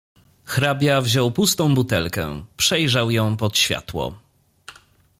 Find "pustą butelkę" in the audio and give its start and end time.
1.31-2.45